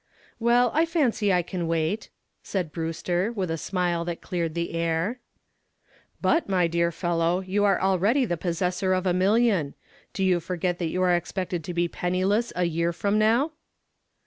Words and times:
"Well, 0.39 0.71
I 0.73 0.87
fancy 0.87 1.31
I 1.31 1.43
can 1.43 1.67
wait," 1.67 2.09
said 2.41 2.71
Brewster 2.71 3.31
with 3.31 3.51
a 3.51 3.55
smile 3.59 4.03
that 4.05 4.19
cleared 4.19 4.55
the 4.55 4.73
air. 4.73 5.19
"But, 6.19 6.49
my 6.49 6.65
dear 6.65 6.91
fellow, 6.91 7.41
you 7.41 7.63
are 7.65 7.79
already 7.79 8.25
the 8.25 8.35
possessor 8.35 8.93
of 8.93 9.05
a 9.05 9.13
million. 9.13 9.75
Do 10.13 10.23
you 10.23 10.39
forget 10.39 10.79
that 10.79 10.89
you 10.89 11.03
are 11.03 11.15
expected 11.15 11.63
to 11.65 11.75
be 11.75 11.87
penniless 11.87 12.51
a 12.55 12.63
year 12.63 12.91
from 12.91 13.19
now?" 13.19 13.51